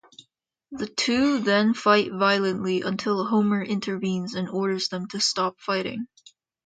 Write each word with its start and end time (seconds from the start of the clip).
The 0.71 0.87
two 0.87 1.41
then 1.41 1.75
fight 1.75 2.11
violently 2.11 2.81
until 2.81 3.23
Homer 3.23 3.61
intervenes 3.63 4.33
and 4.33 4.49
orders 4.49 4.87
them 4.87 5.07
to 5.09 5.19
stop 5.19 5.59
fighting. 5.59 6.07